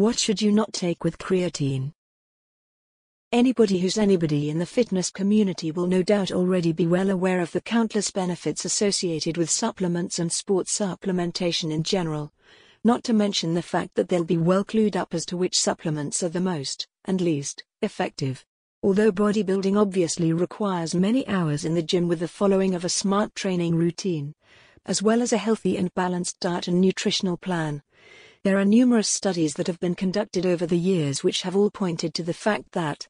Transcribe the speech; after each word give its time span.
What 0.00 0.18
should 0.18 0.40
you 0.40 0.50
not 0.50 0.72
take 0.72 1.04
with 1.04 1.18
creatine? 1.18 1.92
Anybody 3.32 3.80
who's 3.80 3.98
anybody 3.98 4.48
in 4.48 4.58
the 4.58 4.64
fitness 4.64 5.10
community 5.10 5.72
will 5.72 5.86
no 5.86 6.02
doubt 6.02 6.32
already 6.32 6.72
be 6.72 6.86
well 6.86 7.10
aware 7.10 7.42
of 7.42 7.52
the 7.52 7.60
countless 7.60 8.10
benefits 8.10 8.64
associated 8.64 9.36
with 9.36 9.50
supplements 9.50 10.18
and 10.18 10.32
sports 10.32 10.74
supplementation 10.78 11.70
in 11.70 11.82
general. 11.82 12.32
Not 12.82 13.04
to 13.04 13.12
mention 13.12 13.52
the 13.52 13.60
fact 13.60 13.94
that 13.96 14.08
they'll 14.08 14.24
be 14.24 14.38
well 14.38 14.64
clued 14.64 14.96
up 14.96 15.12
as 15.12 15.26
to 15.26 15.36
which 15.36 15.60
supplements 15.60 16.22
are 16.22 16.30
the 16.30 16.40
most, 16.40 16.88
and 17.04 17.20
least, 17.20 17.62
effective. 17.82 18.42
Although 18.82 19.12
bodybuilding 19.12 19.78
obviously 19.78 20.32
requires 20.32 20.94
many 20.94 21.28
hours 21.28 21.66
in 21.66 21.74
the 21.74 21.82
gym 21.82 22.08
with 22.08 22.20
the 22.20 22.26
following 22.26 22.74
of 22.74 22.86
a 22.86 22.88
smart 22.88 23.34
training 23.34 23.74
routine, 23.74 24.34
as 24.86 25.02
well 25.02 25.20
as 25.20 25.34
a 25.34 25.36
healthy 25.36 25.76
and 25.76 25.92
balanced 25.92 26.40
diet 26.40 26.68
and 26.68 26.80
nutritional 26.80 27.36
plan, 27.36 27.82
there 28.42 28.58
are 28.58 28.64
numerous 28.64 29.08
studies 29.08 29.54
that 29.54 29.66
have 29.66 29.78
been 29.80 29.94
conducted 29.94 30.46
over 30.46 30.66
the 30.66 30.78
years 30.78 31.22
which 31.22 31.42
have 31.42 31.54
all 31.54 31.70
pointed 31.70 32.14
to 32.14 32.22
the 32.22 32.32
fact 32.32 32.72
that, 32.72 33.06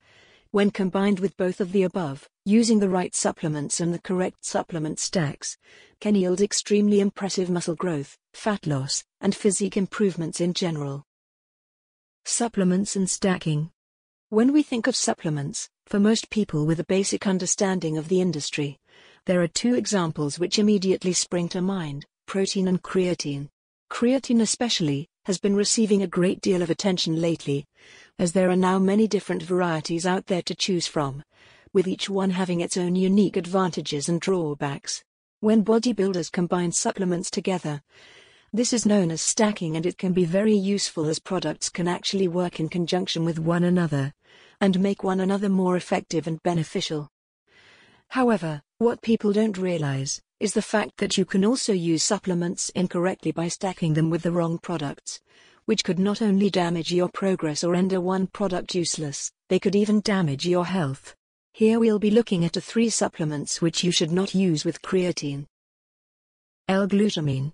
when 0.51 0.73
combined 0.73 1.21
with 1.21 1.37
both 1.37 1.61
of 1.61 1.71
the 1.71 1.85
above, 1.85 2.29
using 2.45 2.81
the 2.81 2.89
right 2.89 3.15
supplements 3.15 3.79
and 3.79 3.95
the 3.95 4.01
correct 4.01 4.45
supplement 4.45 4.99
stacks, 4.99 5.57
can 6.01 6.17
yield 6.17 6.41
extremely 6.41 6.99
impressive 6.99 7.49
muscle 7.49 7.77
growth, 7.77 8.19
fat 8.35 8.67
loss, 8.67 9.05
and 9.21 9.33
physique 9.33 9.77
improvements 9.77 10.41
in 10.41 10.53
general. 10.53 11.05
Supplements 12.25 12.97
and 12.97 13.09
stacking. 13.09 13.71
When 14.31 14.53
we 14.53 14.65
think 14.65 14.89
of 14.89 14.97
supplements, 14.97 15.69
for 15.87 16.01
most 16.01 16.31
people 16.31 16.67
with 16.67 16.81
a 16.81 16.85
basic 16.85 17.29
understanding 17.29 17.97
of 17.97 18.09
the 18.09 18.21
industry, 18.21 18.79
there 19.27 19.43
are 19.43 19.49
two 19.49 19.77
examples 19.77 20.41
which 20.41 20.59
immediately 20.59 21.13
spring 21.13 21.49
to 21.51 21.61
mind 21.61 22.05
protein 22.27 22.67
and 22.67 22.83
creatine. 22.83 23.49
Creatine, 23.91 24.41
especially, 24.41 25.09
has 25.25 25.39
been 25.39 25.55
receiving 25.55 26.03
a 26.03 26.07
great 26.07 26.41
deal 26.41 26.63
of 26.63 26.71
attention 26.71 27.21
lately, 27.21 27.67
as 28.19 28.33
there 28.33 28.51
are 28.51 28.57
now 28.57 28.79
many 28.79 29.07
different 29.07 29.43
varieties 29.43 30.07
out 30.07 30.27
there 30.27 30.43
to 30.43 30.55
choose 30.55 30.87
from, 30.87 31.23
with 31.73 31.87
each 31.87 32.09
one 32.09 32.31
having 32.31 32.61
its 32.61 32.77
own 32.77 32.97
unique 32.97 33.37
advantages 33.37 34.09
and 34.09 34.21
drawbacks. 34.21 35.05
When 35.41 35.65
bodybuilders 35.65 36.33
combine 36.33 36.73
supplements 36.73 37.31
together, 37.31 37.83
this 38.53 38.73
is 38.73 38.85
known 38.85 39.11
as 39.11 39.23
stacking 39.23 39.77
and 39.77 39.87
it 39.87 39.97
can 39.97 40.13
be 40.13 40.25
very 40.25 40.57
useful 40.57 41.07
as 41.07 41.19
products 41.19 41.69
can 41.69 41.87
actually 41.87 42.27
work 42.27 42.59
in 42.59 42.69
conjunction 42.69 43.25
with 43.25 43.39
one 43.39 43.65
another 43.65 44.13
and 44.61 44.81
make 44.81 45.05
one 45.05 45.21
another 45.21 45.49
more 45.49 45.77
effective 45.77 46.27
and 46.27 46.43
beneficial. 46.43 47.09
However, 48.09 48.61
what 48.79 49.03
people 49.03 49.33
don't 49.33 49.57
realize 49.57 50.21
is 50.41 50.55
the 50.55 50.63
fact 50.63 50.97
that 50.97 51.19
you 51.19 51.27
can 51.27 51.45
also 51.45 51.73
use 51.75 52.03
supplements 52.03 52.71
incorrectly 52.71 53.31
by 53.31 53.47
stacking 53.47 53.93
them 53.93 54.09
with 54.09 54.23
the 54.23 54.33
wrong 54.33 54.57
products, 54.57 55.21
which 55.67 55.85
could 55.85 55.99
not 55.99 56.23
only 56.23 56.49
damage 56.49 56.91
your 56.91 57.11
progress 57.11 57.63
or 57.63 57.73
render 57.73 58.01
one 58.01 58.27
product 58.27 58.75
useless, 58.75 59.31
they 59.51 59.59
could 59.59 59.77
even 59.77 60.01
damage 60.01 60.47
your 60.47 60.65
health. 60.65 61.15
Here 61.53 61.79
we'll 61.79 61.99
be 61.99 62.11
looking 62.11 62.45
at 62.47 62.55
the 62.55 62.61
three 62.61 62.89
supplements 62.89 63.61
which 63.61 63.85
you 63.85 63.93
should 63.93 64.11
not 64.11 64.35
use 64.35 64.65
with 64.65 64.81
creatine. 64.81 65.45
L-glutamine. 66.69 67.53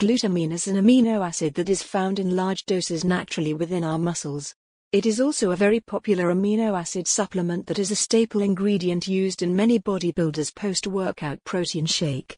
Glutamine 0.00 0.52
is 0.52 0.66
an 0.66 0.76
amino 0.76 1.24
acid 1.24 1.54
that 1.54 1.68
is 1.68 1.82
found 1.82 2.18
in 2.18 2.34
large 2.34 2.64
doses 2.64 3.04
naturally 3.04 3.54
within 3.54 3.84
our 3.84 3.98
muscles. 3.98 4.54
It 4.92 5.06
is 5.06 5.20
also 5.20 5.52
a 5.52 5.56
very 5.56 5.78
popular 5.78 6.34
amino 6.34 6.76
acid 6.76 7.06
supplement 7.06 7.68
that 7.68 7.78
is 7.78 7.92
a 7.92 7.94
staple 7.94 8.42
ingredient 8.42 9.06
used 9.06 9.40
in 9.40 9.54
many 9.54 9.78
bodybuilders' 9.78 10.52
post-workout 10.52 11.44
protein 11.44 11.86
shake. 11.86 12.36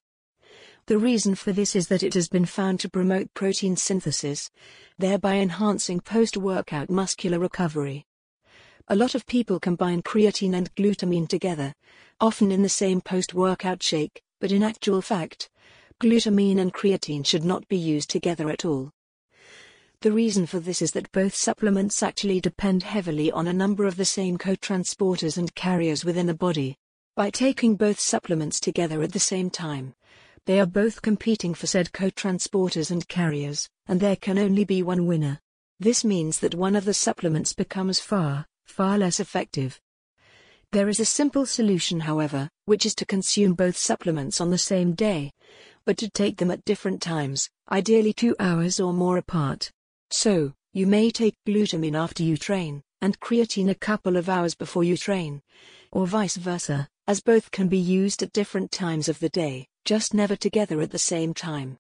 The 0.84 0.98
reason 0.98 1.34
for 1.34 1.53
this 1.53 1.75
is 1.75 1.89
that 1.89 2.03
it 2.03 2.12
has 2.12 2.28
been 2.28 2.44
found 2.44 2.78
to 2.81 2.91
promote 2.91 3.33
protein 3.33 3.75
synthesis, 3.77 4.50
thereby 4.98 5.36
enhancing 5.36 6.00
post-workout 6.00 6.91
muscular 6.91 7.39
recovery. 7.39 8.05
A 8.89 8.97
lot 8.97 9.14
of 9.14 9.25
people 9.25 9.59
combine 9.59 10.03
creatine 10.03 10.55
and 10.55 10.75
glutamine 10.75 11.28
together, 11.28 11.72
often 12.20 12.53
in 12.53 12.61
the 12.61 12.69
same 12.69 13.00
post-workout 13.00 13.82
shake, 13.82 14.22
but 14.43 14.53
in 14.53 14.62
actual 14.62 15.00
fact, 15.00 15.48
glutamine 16.00 16.60
and 16.60 16.75
creatine 16.75 17.25
should 17.25 17.44
not 17.44 17.66
be 17.69 17.78
used 17.78 18.10
together 18.10 18.50
at 18.50 18.66
all. 18.66 18.93
The 20.03 20.11
reason 20.11 20.47
for 20.47 20.59
this 20.59 20.83
is 20.83 20.91
that 20.93 21.13
both 21.13 21.33
supplements 21.33 22.03
actually 22.03 22.41
depend 22.41 22.83
heavily 22.83 23.31
on 23.31 23.47
a 23.47 23.53
number 23.53 23.85
of 23.85 23.97
the 23.97 24.05
same 24.05 24.37
co-transporters 24.37 25.39
and 25.39 25.55
carriers 25.55 26.05
within 26.05 26.27
the 26.27 26.35
body. 26.35 26.75
By 27.15 27.31
taking 27.31 27.77
both 27.77 28.01
supplements 28.01 28.59
together 28.59 29.01
at 29.03 29.13
the 29.13 29.21
same 29.21 29.49
time, 29.49 29.95
they 30.45 30.59
are 30.59 30.67
both 30.67 31.03
competing 31.03 31.55
for 31.55 31.69
said 31.69 31.93
co-transporters 31.93 32.91
and 32.91 33.07
carriers, 33.07 33.69
and 33.87 34.01
there 34.01 34.17
can 34.17 34.41
only 34.41 34.65
be 34.65 34.83
one 34.83 35.07
winner. 35.07 35.39
This 35.79 36.05
means 36.05 36.41
that 36.41 36.57
one 36.57 36.75
of 36.75 36.84
the 36.84 36.95
supplements 36.95 37.53
becomes 37.53 38.01
far, 38.01 38.45
far 38.65 38.99
less 38.99 39.21
effective. 39.21 39.81
There 40.73 40.89
is 40.89 40.99
a 40.99 41.05
simple 41.05 41.47
solution 41.47 42.01
however, 42.01 42.49
which 42.65 42.84
is 42.84 42.97
to 42.97 43.07
consume 43.07 43.55
both 43.55 43.77
supplements 43.77 44.41
on 44.41 44.51
the 44.51 44.59
same 44.59 44.95
day, 44.95 45.31
but 45.84 45.97
to 45.99 46.11
take 46.11 46.39
them 46.39 46.51
at 46.51 46.65
different 46.65 47.01
times, 47.01 47.49
ideally 47.71 48.13
two 48.13 48.34
hours 48.41 48.81
or 48.81 48.93
more 48.93 49.17
apart. 49.17 49.71
So, 50.12 50.53
you 50.75 50.87
may 50.87 51.11
take 51.11 51.37
glutamine 51.47 51.97
after 51.97 52.23
you 52.23 52.37
train, 52.37 52.83
and 53.00 53.19
creatine 53.19 53.71
a 53.71 53.75
couple 53.75 54.19
of 54.19 54.28
hours 54.28 54.55
before 54.55 54.84
you 54.84 54.99
train. 54.99 55.41
Or 55.91 56.06
vice 56.06 56.37
versa, 56.37 56.87
as 57.06 57.23
both 57.23 57.50
can 57.50 57.69
be 57.69 57.78
used 57.78 58.22
at 58.22 58.34
different 58.34 58.71
times 58.71 59.09
of 59.09 59.21
the 59.21 59.31
day, 59.31 59.69
just 59.87 60.12
never 60.12 60.37
together 60.37 60.83
at 60.83 60.91
the 60.91 60.99
same 60.99 61.33
time. 61.33 61.78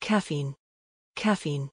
Caffeine. 0.00 0.56
Caffeine. 1.14 1.70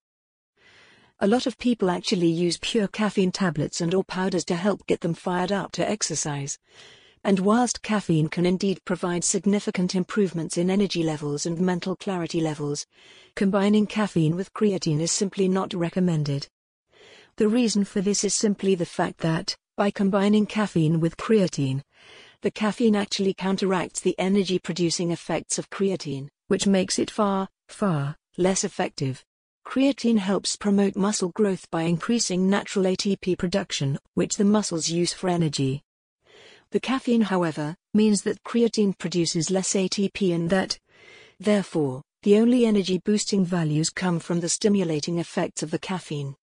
A 1.20 1.28
lot 1.28 1.48
of 1.48 1.58
people 1.58 1.90
actually 1.90 2.30
use 2.30 2.60
pure 2.62 2.88
caffeine 2.88 3.32
tablets 3.32 3.82
and 3.82 3.96
or 3.96 4.04
powders 4.04 4.46
to 4.46 4.56
help 4.56 4.86
get 4.86 5.02
them 5.02 5.16
fired 5.16 5.52
up 5.52 5.72
to 5.72 5.90
exercise. 5.90 6.60
And 7.24 7.40
whilst 7.40 7.84
caffeine 7.84 8.30
can 8.30 8.48
indeed 8.48 8.84
provide 8.84 9.24
significant 9.24 9.94
improvements 9.94 10.58
in 10.58 10.72
energy 10.72 11.04
levels 11.04 11.46
and 11.46 11.60
mental 11.60 11.96
clarity 11.96 12.42
levels, 12.42 12.88
combining 13.36 13.86
caffeine 13.86 14.36
with 14.36 14.54
creatine 14.54 15.00
is 15.00 15.12
simply 15.12 15.48
not 15.48 15.74
recommended. 15.74 16.48
The 17.36 17.48
reason 17.48 17.84
for 17.84 18.02
this 18.02 18.24
is 18.24 18.34
simply 18.34 18.74
the 18.74 18.88
fact 18.88 19.20
that, 19.20 19.56
by 19.78 19.92
combining 19.92 20.48
caffeine 20.48 21.00
with 21.00 21.16
creatine, 21.16 21.84
the 22.42 22.52
caffeine 22.52 22.96
actually 22.96 23.36
counteracts 23.36 24.00
the 24.00 24.18
energy 24.18 24.58
producing 24.58 25.12
effects 25.12 25.60
of 25.60 25.70
creatine, 25.70 26.28
which 26.48 26.66
makes 26.66 26.98
it 26.98 27.12
far, 27.12 27.48
far 27.70 28.16
less 28.38 28.64
effective. 28.64 29.24
Creatine 29.64 30.18
helps 30.18 30.56
promote 30.56 30.96
muscle 30.96 31.30
growth 31.30 31.70
by 31.70 31.84
increasing 31.84 32.50
natural 32.50 32.86
ATP 32.86 33.38
production, 33.38 34.00
which 34.16 34.38
the 34.38 34.44
muscles 34.44 34.90
use 34.90 35.14
for 35.14 35.30
energy. 35.30 35.84
The 36.72 36.80
caffeine 36.80 37.22
however, 37.22 37.76
means 37.94 38.22
that 38.22 38.44
creatine 38.44 38.98
produces 38.98 39.52
less 39.52 39.74
ATP 39.74 40.34
and 40.34 40.50
that, 40.50 40.80
therefore, 41.38 42.02
the 42.24 42.38
only 42.38 42.66
energy 42.66 42.98
boosting 42.98 43.44
values 43.44 43.90
come 43.90 44.20
from 44.20 44.40
the 44.40 44.48
stimulating 44.48 45.18
effects 45.18 45.64
of 45.64 45.72
the 45.72 45.80
caffeine. 45.80 46.36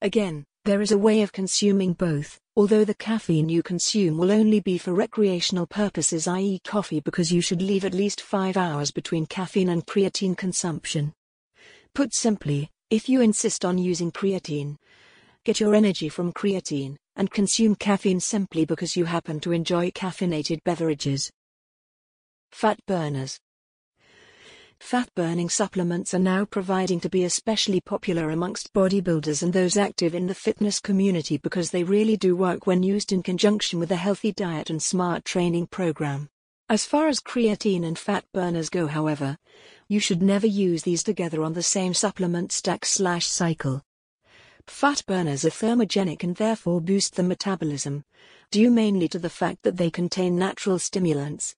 Again, 0.00 0.44
there 0.64 0.80
is 0.80 0.92
a 0.92 0.98
way 0.98 1.20
of 1.22 1.32
consuming 1.32 1.92
both, 1.92 2.40
although 2.56 2.84
the 2.84 2.94
caffeine 2.94 3.48
you 3.48 3.62
consume 3.62 4.16
will 4.16 4.32
only 4.32 4.60
be 4.60 4.78
for 4.78 4.94
recreational 4.94 5.66
purposes 5.66 6.26
i.e. 6.26 6.60
coffee 6.64 7.00
because 7.00 7.30
you 7.30 7.40
should 7.40 7.60
leave 7.60 7.84
at 7.84 7.92
least 7.92 8.20
5 8.20 8.56
hours 8.56 8.90
between 8.90 9.26
caffeine 9.26 9.68
and 9.68 9.86
creatine 9.86 10.36
consumption. 10.36 11.12
Put 11.94 12.14
simply, 12.14 12.70
if 12.88 13.08
you 13.08 13.20
insist 13.20 13.64
on 13.64 13.76
using 13.76 14.10
creatine, 14.10 14.76
get 15.44 15.58
your 15.58 15.74
energy 15.74 16.08
from 16.08 16.32
creatine, 16.32 16.96
and 17.16 17.30
consume 17.30 17.74
caffeine 17.74 18.20
simply 18.20 18.64
because 18.64 18.96
you 18.96 19.04
happen 19.04 19.40
to 19.40 19.52
enjoy 19.52 19.90
caffeinated 19.90 20.62
beverages. 20.64 21.30
Fat 22.52 22.78
burners. 22.86 23.38
Fat 24.78 25.08
burning 25.14 25.48
supplements 25.48 26.12
are 26.12 26.18
now 26.18 26.44
proving 26.44 27.00
to 27.00 27.08
be 27.08 27.24
especially 27.24 27.80
popular 27.80 28.30
amongst 28.30 28.72
bodybuilders 28.72 29.42
and 29.42 29.52
those 29.52 29.76
active 29.76 30.14
in 30.14 30.26
the 30.26 30.34
fitness 30.34 30.80
community 30.80 31.38
because 31.38 31.70
they 31.70 31.84
really 31.84 32.16
do 32.16 32.36
work 32.36 32.66
when 32.66 32.82
used 32.82 33.12
in 33.12 33.22
conjunction 33.22 33.78
with 33.78 33.92
a 33.92 33.96
healthy 33.96 34.32
diet 34.32 34.70
and 34.70 34.82
smart 34.82 35.24
training 35.24 35.66
program. 35.68 36.28
As 36.68 36.84
far 36.84 37.08
as 37.08 37.20
creatine 37.20 37.84
and 37.84 37.98
fat 37.98 38.24
burners 38.32 38.70
go, 38.70 38.86
however, 38.86 39.36
you 39.88 40.00
should 40.00 40.22
never 40.22 40.46
use 40.46 40.82
these 40.82 41.02
together 41.02 41.42
on 41.42 41.52
the 41.52 41.62
same 41.62 41.94
supplement 41.94 42.50
stack 42.50 42.84
slash 42.84 43.26
cycle. 43.26 43.82
Fat 44.66 45.02
burners 45.06 45.44
are 45.44 45.50
thermogenic 45.50 46.22
and 46.22 46.36
therefore 46.36 46.80
boost 46.80 47.16
the 47.16 47.22
metabolism, 47.22 48.04
due 48.50 48.70
mainly 48.70 49.08
to 49.08 49.18
the 49.18 49.30
fact 49.30 49.62
that 49.62 49.76
they 49.76 49.90
contain 49.90 50.36
natural 50.36 50.78
stimulants. 50.78 51.54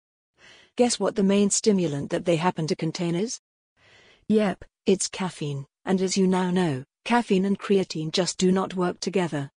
Guess 0.77 0.99
what 0.99 1.15
the 1.15 1.23
main 1.23 1.51
stimulant 1.51 2.11
that 2.11 2.25
they 2.25 2.37
happen 2.37 2.67
to 2.67 2.77
contain 2.77 3.15
is? 3.15 3.41
Yep, 4.29 4.65
it's 4.87 5.09
caffeine, 5.09 5.67
and 5.85 6.01
as 6.01 6.17
you 6.17 6.27
now 6.27 6.51
know, 6.51 6.85
caffeine 7.05 7.45
and 7.45 7.59
creatine 7.59 8.11
just 8.11 8.39
do 8.39 8.51
not 8.51 8.75
work 8.75 9.01
together. 9.01 9.51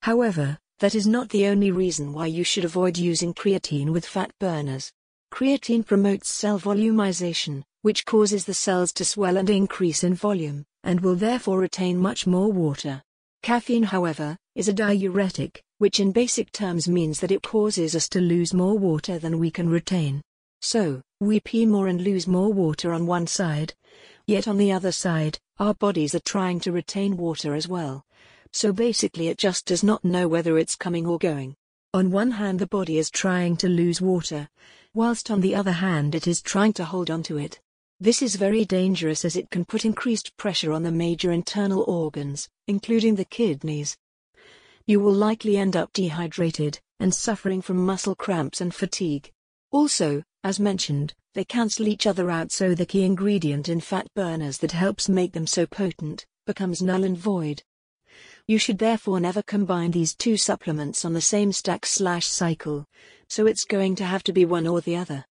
However, 0.00 0.58
that 0.80 0.94
is 0.94 1.06
not 1.06 1.28
the 1.28 1.46
only 1.46 1.70
reason 1.70 2.12
why 2.12 2.26
you 2.26 2.44
should 2.44 2.64
avoid 2.64 2.98
using 2.98 3.32
creatine 3.32 3.90
with 3.90 4.06
fat 4.06 4.32
burners. 4.38 4.92
Creatine 5.30 5.84
promotes 5.86 6.28
cell 6.28 6.58
volumization, 6.58 7.62
which 7.82 8.04
causes 8.04 8.44
the 8.44 8.54
cells 8.54 8.92
to 8.92 9.04
swell 9.04 9.36
and 9.36 9.50
increase 9.50 10.02
in 10.02 10.14
volume, 10.14 10.66
and 10.84 11.00
will 11.00 11.16
therefore 11.16 11.58
retain 11.58 11.98
much 11.98 12.26
more 12.26 12.52
water. 12.52 13.02
Caffeine, 13.42 13.82
however, 13.82 14.36
is 14.54 14.68
a 14.68 14.72
diuretic, 14.72 15.62
which 15.78 15.98
in 15.98 16.12
basic 16.12 16.52
terms 16.52 16.88
means 16.88 17.18
that 17.18 17.32
it 17.32 17.42
causes 17.42 17.96
us 17.96 18.08
to 18.10 18.20
lose 18.20 18.54
more 18.54 18.78
water 18.78 19.18
than 19.18 19.40
we 19.40 19.50
can 19.50 19.68
retain. 19.68 20.22
So, 20.60 21.02
we 21.20 21.40
pee 21.40 21.66
more 21.66 21.88
and 21.88 22.00
lose 22.00 22.26
more 22.26 22.52
water 22.52 22.92
on 22.92 23.06
one 23.06 23.26
side. 23.26 23.74
Yet 24.26 24.48
on 24.48 24.56
the 24.56 24.72
other 24.72 24.92
side, 24.92 25.38
our 25.58 25.74
bodies 25.74 26.14
are 26.14 26.20
trying 26.20 26.60
to 26.60 26.72
retain 26.72 27.16
water 27.16 27.54
as 27.54 27.68
well. 27.68 28.04
So 28.52 28.72
basically, 28.72 29.28
it 29.28 29.36
just 29.36 29.66
does 29.66 29.82
not 29.82 30.04
know 30.04 30.28
whether 30.28 30.56
it's 30.58 30.76
coming 30.76 31.06
or 31.06 31.18
going. 31.18 31.56
On 31.92 32.10
one 32.10 32.30
hand, 32.30 32.60
the 32.60 32.66
body 32.66 32.98
is 32.98 33.10
trying 33.10 33.56
to 33.58 33.68
lose 33.68 34.00
water, 34.00 34.48
whilst 34.94 35.30
on 35.30 35.40
the 35.40 35.54
other 35.54 35.72
hand, 35.72 36.14
it 36.14 36.26
is 36.26 36.40
trying 36.40 36.72
to 36.74 36.84
hold 36.84 37.10
on 37.10 37.22
to 37.24 37.36
it. 37.36 37.60
This 38.04 38.20
is 38.20 38.34
very 38.34 38.66
dangerous 38.66 39.24
as 39.24 39.34
it 39.34 39.48
can 39.48 39.64
put 39.64 39.86
increased 39.86 40.36
pressure 40.36 40.72
on 40.72 40.82
the 40.82 40.92
major 40.92 41.32
internal 41.32 41.84
organs, 41.84 42.50
including 42.68 43.14
the 43.14 43.24
kidneys. 43.24 43.96
You 44.84 45.00
will 45.00 45.14
likely 45.14 45.56
end 45.56 45.74
up 45.74 45.90
dehydrated 45.94 46.78
and 47.00 47.14
suffering 47.14 47.62
from 47.62 47.78
muscle 47.78 48.14
cramps 48.14 48.60
and 48.60 48.74
fatigue. 48.74 49.32
Also, 49.70 50.22
as 50.42 50.60
mentioned, 50.60 51.14
they 51.32 51.46
cancel 51.46 51.88
each 51.88 52.06
other 52.06 52.30
out 52.30 52.52
so 52.52 52.74
the 52.74 52.84
key 52.84 53.04
ingredient 53.04 53.70
in 53.70 53.80
fat 53.80 54.06
burners 54.14 54.58
that 54.58 54.72
helps 54.72 55.08
make 55.08 55.32
them 55.32 55.46
so 55.46 55.64
potent 55.64 56.26
becomes 56.44 56.82
null 56.82 57.04
and 57.04 57.16
void. 57.16 57.62
You 58.46 58.58
should 58.58 58.80
therefore 58.80 59.18
never 59.18 59.40
combine 59.40 59.92
these 59.92 60.14
two 60.14 60.36
supplements 60.36 61.06
on 61.06 61.14
the 61.14 61.22
same 61.22 61.52
stack 61.52 61.86
slash 61.86 62.26
cycle, 62.26 62.84
so 63.30 63.46
it's 63.46 63.64
going 63.64 63.94
to 63.96 64.04
have 64.04 64.22
to 64.24 64.32
be 64.34 64.44
one 64.44 64.66
or 64.66 64.82
the 64.82 64.94
other. 64.94 65.24